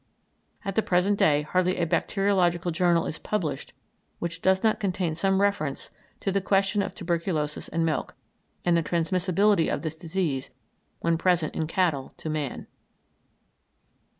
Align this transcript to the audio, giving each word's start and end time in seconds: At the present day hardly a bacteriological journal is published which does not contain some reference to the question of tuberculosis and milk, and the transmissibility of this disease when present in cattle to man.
At 0.65 0.73
the 0.73 0.81
present 0.81 1.19
day 1.19 1.43
hardly 1.43 1.77
a 1.77 1.85
bacteriological 1.85 2.71
journal 2.71 3.05
is 3.05 3.19
published 3.19 3.71
which 4.17 4.41
does 4.41 4.63
not 4.63 4.79
contain 4.79 5.13
some 5.13 5.39
reference 5.41 5.91
to 6.21 6.31
the 6.31 6.41
question 6.41 6.81
of 6.81 6.95
tuberculosis 6.95 7.67
and 7.67 7.85
milk, 7.85 8.15
and 8.65 8.75
the 8.75 8.81
transmissibility 8.81 9.71
of 9.71 9.83
this 9.83 9.99
disease 9.99 10.49
when 11.01 11.19
present 11.19 11.53
in 11.53 11.67
cattle 11.67 12.15
to 12.17 12.31
man. 12.31 12.65